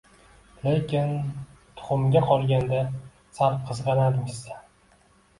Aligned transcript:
Lekin… 0.67 1.11
tuxumga 1.81 2.21
qolganda, 2.29 2.79
sal 3.41 3.59
qizg‘anarmishsan? 3.67 4.65